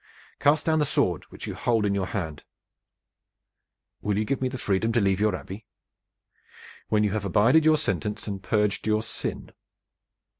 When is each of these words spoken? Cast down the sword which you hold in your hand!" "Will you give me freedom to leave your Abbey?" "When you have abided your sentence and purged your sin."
Cast 0.39 0.65
down 0.65 0.79
the 0.79 0.83
sword 0.87 1.25
which 1.25 1.45
you 1.45 1.53
hold 1.53 1.85
in 1.85 1.93
your 1.93 2.07
hand!" 2.07 2.43
"Will 4.01 4.17
you 4.17 4.25
give 4.25 4.41
me 4.41 4.49
freedom 4.49 4.91
to 4.93 4.99
leave 4.99 5.19
your 5.19 5.35
Abbey?" 5.35 5.67
"When 6.89 7.03
you 7.03 7.11
have 7.11 7.23
abided 7.23 7.65
your 7.65 7.77
sentence 7.77 8.25
and 8.25 8.41
purged 8.41 8.87
your 8.87 9.03
sin." 9.03 9.51